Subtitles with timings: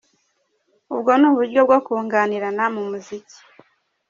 [0.93, 3.37] ubwo ni uburyo bwo kunganirana mu muziki.